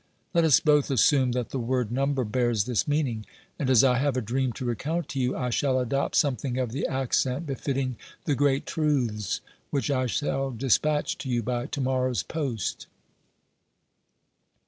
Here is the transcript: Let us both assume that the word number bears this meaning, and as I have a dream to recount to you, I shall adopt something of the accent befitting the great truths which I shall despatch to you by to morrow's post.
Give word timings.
Let 0.33 0.45
us 0.45 0.59
both 0.59 0.89
assume 0.89 1.33
that 1.33 1.49
the 1.49 1.59
word 1.59 1.91
number 1.91 2.23
bears 2.23 2.63
this 2.63 2.87
meaning, 2.87 3.23
and 3.59 3.69
as 3.69 3.83
I 3.83 3.99
have 3.99 4.17
a 4.17 4.19
dream 4.21 4.51
to 4.53 4.65
recount 4.65 5.07
to 5.09 5.19
you, 5.19 5.37
I 5.37 5.51
shall 5.51 5.79
adopt 5.79 6.15
something 6.15 6.57
of 6.57 6.71
the 6.71 6.87
accent 6.87 7.45
befitting 7.45 7.97
the 8.25 8.33
great 8.33 8.65
truths 8.65 9.41
which 9.69 9.91
I 9.91 10.07
shall 10.07 10.49
despatch 10.49 11.19
to 11.19 11.29
you 11.29 11.43
by 11.43 11.67
to 11.67 11.81
morrow's 11.81 12.23
post. 12.23 12.87